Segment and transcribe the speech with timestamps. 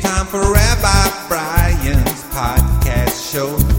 [0.00, 3.69] time for Rabbi Brian's podcast show.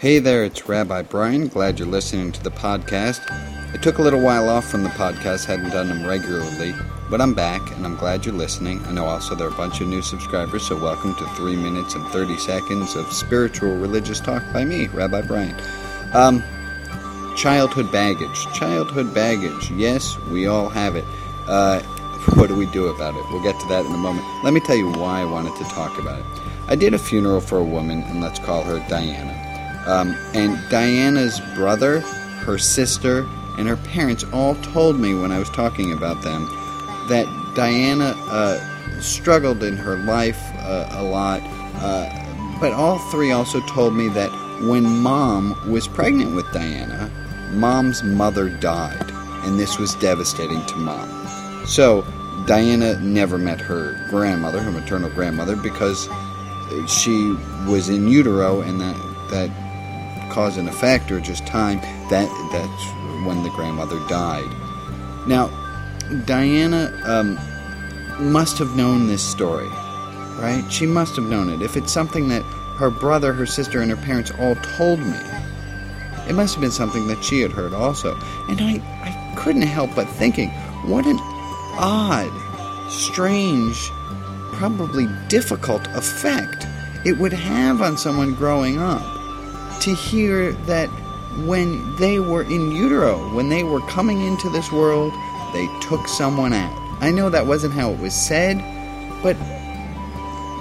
[0.00, 1.48] Hey there, it's Rabbi Brian.
[1.48, 3.20] Glad you're listening to the podcast.
[3.74, 6.74] I took a little while off from the podcast, hadn't done them regularly,
[7.10, 8.82] but I'm back and I'm glad you're listening.
[8.86, 11.96] I know also there are a bunch of new subscribers, so welcome to 3 minutes
[11.96, 15.54] and 30 seconds of spiritual religious talk by me, Rabbi Brian.
[16.14, 16.42] Um,
[17.36, 18.46] childhood baggage.
[18.54, 19.70] Childhood baggage.
[19.72, 21.04] Yes, we all have it.
[21.46, 21.80] Uh,
[22.36, 23.24] what do we do about it?
[23.30, 24.26] We'll get to that in a moment.
[24.44, 26.24] Let me tell you why I wanted to talk about it.
[26.68, 29.49] I did a funeral for a woman, and let's call her Diana.
[29.90, 32.00] Um, and Diana's brother,
[32.44, 33.26] her sister,
[33.58, 36.46] and her parents all told me when I was talking about them
[37.08, 41.40] that Diana uh, struggled in her life uh, a lot.
[41.74, 42.08] Uh,
[42.60, 44.30] but all three also told me that
[44.68, 47.10] when mom was pregnant with Diana,
[47.50, 49.10] mom's mother died,
[49.44, 51.66] and this was devastating to mom.
[51.66, 52.02] So
[52.46, 56.08] Diana never met her grandmother, her maternal grandmother, because
[56.86, 57.32] she
[57.66, 58.96] was in utero, and that
[59.30, 59.50] that
[60.30, 61.80] cause and effect, or just time.
[62.10, 64.48] That that's when the grandmother died.
[65.26, 65.48] Now,
[66.24, 67.38] Diana um,
[68.32, 69.68] must have known this story,
[70.38, 70.64] right?
[70.70, 71.62] She must have known it.
[71.62, 72.42] If it's something that
[72.78, 75.18] her brother, her sister, and her parents all told me,
[76.28, 78.14] it must have been something that she had heard also.
[78.48, 80.50] And I, I couldn't help but thinking,
[80.86, 81.18] what an
[81.78, 82.30] odd,
[82.90, 83.90] strange,
[84.54, 86.66] probably difficult effect
[87.04, 89.19] it would have on someone growing up
[89.80, 90.88] to hear that
[91.46, 95.12] when they were in utero, when they were coming into this world,
[95.52, 96.76] they took someone out.
[97.00, 98.58] I know that wasn't how it was said,
[99.22, 99.36] but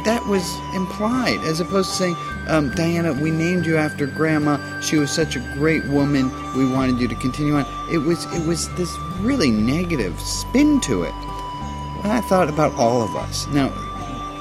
[0.05, 2.15] that was implied, as opposed to saying,
[2.47, 4.57] um, Diana, we named you after Grandma.
[4.79, 6.31] She was such a great woman.
[6.57, 7.65] We wanted you to continue on.
[7.91, 11.13] It was it was this really negative spin to it.
[12.03, 13.45] And I thought about all of us.
[13.47, 13.67] Now,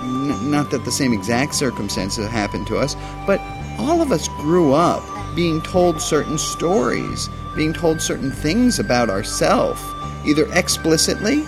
[0.00, 2.96] n- not that the same exact circumstances happened to us,
[3.26, 3.40] but
[3.78, 5.02] all of us grew up
[5.34, 9.80] being told certain stories, being told certain things about ourselves,
[10.26, 11.46] either explicitly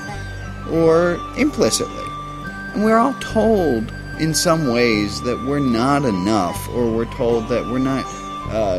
[0.70, 2.04] or implicitly.
[2.74, 7.64] And we're all told in some ways that we're not enough, or we're told that
[7.66, 8.04] we're not,
[8.50, 8.78] uh,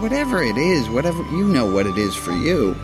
[0.00, 2.74] whatever it is, whatever, you know what it is for you.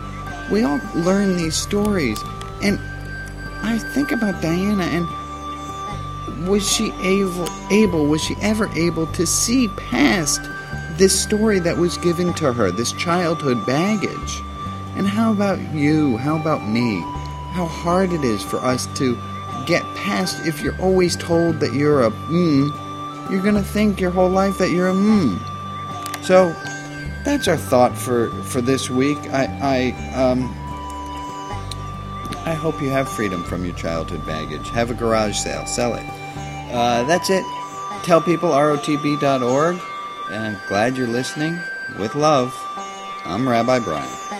[0.51, 2.21] We all learn these stories.
[2.63, 2.79] And
[3.63, 5.05] I think about Diana and
[6.45, 10.41] was she able, able was she ever able to see past
[10.97, 14.41] this story that was given to her, this childhood baggage?
[14.95, 16.17] And how about you?
[16.17, 17.01] How about me?
[17.51, 19.17] How hard it is for us to
[19.65, 24.29] get past if you're always told that you're a mm, you're gonna think your whole
[24.29, 25.37] life that you're a mm.
[26.23, 26.55] So
[27.23, 29.17] that's our thought for for this week.
[29.31, 30.43] I I um
[32.45, 34.69] I hope you have freedom from your childhood baggage.
[34.69, 36.05] Have a garage sale, sell it.
[36.71, 37.43] Uh, that's it.
[38.03, 39.79] Tell people rotb.org.
[40.29, 41.59] And I'm glad you're listening.
[41.97, 42.53] With love,
[43.25, 44.36] I'm Rabbi Brian.